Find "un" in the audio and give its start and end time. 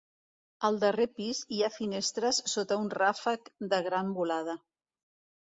2.85-2.89